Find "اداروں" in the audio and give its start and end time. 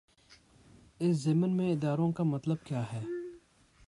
1.71-2.11